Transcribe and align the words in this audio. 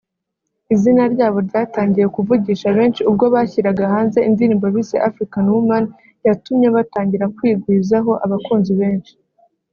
Izina 0.73 1.03
ryabo 1.13 1.37
ryatangiye 1.47 2.07
kuvugisha 2.15 2.67
benshi 2.77 3.01
ubwo 3.09 3.25
bashyiraga 3.33 3.83
hanze 3.93 4.19
indirimbo 4.29 4.65
bise 4.75 4.95
‘African 5.09 5.45
Woman’ 5.53 5.83
yatumye 6.25 6.67
batangira 6.75 7.25
kwigwizaho 7.37 8.11
abakunzi 8.25 8.73
benshi 8.81 9.13